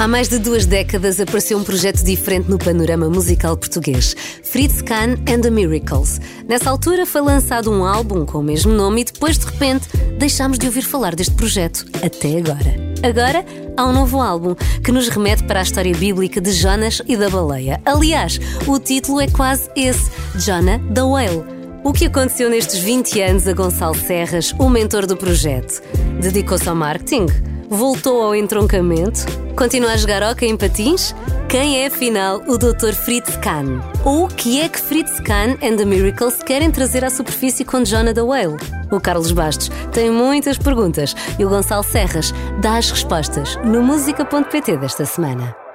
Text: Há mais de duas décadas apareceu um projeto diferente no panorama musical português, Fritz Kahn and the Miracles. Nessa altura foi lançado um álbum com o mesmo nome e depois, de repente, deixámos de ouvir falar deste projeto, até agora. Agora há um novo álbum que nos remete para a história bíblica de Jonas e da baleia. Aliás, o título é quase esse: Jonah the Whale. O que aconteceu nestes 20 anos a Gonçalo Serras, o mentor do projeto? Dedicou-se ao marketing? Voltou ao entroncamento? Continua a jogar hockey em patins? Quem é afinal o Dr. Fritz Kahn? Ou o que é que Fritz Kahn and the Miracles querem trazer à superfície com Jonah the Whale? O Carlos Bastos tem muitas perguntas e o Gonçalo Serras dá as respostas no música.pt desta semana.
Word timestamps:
Há 0.00 0.06
mais 0.06 0.28
de 0.28 0.38
duas 0.38 0.64
décadas 0.64 1.18
apareceu 1.18 1.58
um 1.58 1.64
projeto 1.64 2.04
diferente 2.04 2.48
no 2.48 2.56
panorama 2.56 3.10
musical 3.10 3.56
português, 3.56 4.14
Fritz 4.44 4.80
Kahn 4.80 5.16
and 5.28 5.40
the 5.40 5.50
Miracles. 5.50 6.20
Nessa 6.46 6.70
altura 6.70 7.04
foi 7.04 7.20
lançado 7.20 7.68
um 7.68 7.84
álbum 7.84 8.24
com 8.24 8.38
o 8.38 8.42
mesmo 8.42 8.72
nome 8.72 9.00
e 9.00 9.04
depois, 9.04 9.36
de 9.36 9.46
repente, 9.46 9.88
deixámos 10.16 10.56
de 10.56 10.66
ouvir 10.66 10.82
falar 10.82 11.16
deste 11.16 11.34
projeto, 11.34 11.84
até 11.96 12.38
agora. 12.38 12.76
Agora 13.02 13.44
há 13.76 13.84
um 13.84 13.92
novo 13.92 14.20
álbum 14.20 14.54
que 14.84 14.92
nos 14.92 15.08
remete 15.08 15.42
para 15.42 15.58
a 15.58 15.64
história 15.64 15.92
bíblica 15.92 16.40
de 16.40 16.52
Jonas 16.52 17.02
e 17.08 17.16
da 17.16 17.28
baleia. 17.28 17.80
Aliás, 17.84 18.38
o 18.68 18.78
título 18.78 19.20
é 19.20 19.26
quase 19.26 19.68
esse: 19.74 20.08
Jonah 20.36 20.78
the 20.94 21.02
Whale. 21.02 21.44
O 21.82 21.92
que 21.92 22.06
aconteceu 22.06 22.48
nestes 22.48 22.78
20 22.78 23.20
anos 23.20 23.48
a 23.48 23.52
Gonçalo 23.52 23.96
Serras, 23.96 24.54
o 24.60 24.68
mentor 24.68 25.06
do 25.06 25.16
projeto? 25.16 25.82
Dedicou-se 26.20 26.68
ao 26.68 26.76
marketing? 26.76 27.26
Voltou 27.68 28.22
ao 28.22 28.34
entroncamento? 28.34 29.26
Continua 29.54 29.92
a 29.92 29.96
jogar 29.98 30.22
hockey 30.22 30.46
em 30.46 30.56
patins? 30.56 31.14
Quem 31.50 31.82
é 31.82 31.86
afinal 31.86 32.42
o 32.46 32.56
Dr. 32.56 32.94
Fritz 32.94 33.36
Kahn? 33.36 33.80
Ou 34.06 34.24
o 34.24 34.28
que 34.28 34.58
é 34.58 34.68
que 34.70 34.80
Fritz 34.80 35.20
Kahn 35.20 35.52
and 35.62 35.76
the 35.76 35.84
Miracles 35.84 36.42
querem 36.42 36.70
trazer 36.70 37.04
à 37.04 37.10
superfície 37.10 37.66
com 37.66 37.84
Jonah 37.84 38.14
the 38.14 38.22
Whale? 38.22 38.56
O 38.90 38.98
Carlos 38.98 39.32
Bastos 39.32 39.70
tem 39.92 40.10
muitas 40.10 40.56
perguntas 40.56 41.14
e 41.38 41.44
o 41.44 41.48
Gonçalo 41.50 41.84
Serras 41.84 42.32
dá 42.62 42.78
as 42.78 42.90
respostas 42.90 43.56
no 43.56 43.82
música.pt 43.82 44.78
desta 44.78 45.04
semana. 45.04 45.67